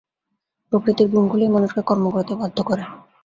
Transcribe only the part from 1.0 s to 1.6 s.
গুণগুলিই